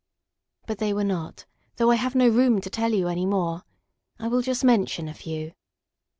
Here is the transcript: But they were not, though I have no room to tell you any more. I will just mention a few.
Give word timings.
But 0.65 0.79
they 0.79 0.95
were 0.95 1.03
not, 1.03 1.45
though 1.75 1.91
I 1.91 1.95
have 1.95 2.15
no 2.15 2.27
room 2.27 2.59
to 2.61 2.71
tell 2.71 2.91
you 2.91 3.07
any 3.07 3.27
more. 3.27 3.61
I 4.17 4.29
will 4.29 4.41
just 4.41 4.63
mention 4.63 5.07
a 5.07 5.13
few. 5.13 5.53